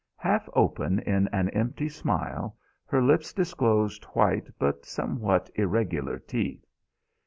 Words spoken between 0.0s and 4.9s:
Half open in an empty smile, her lips disclosed white but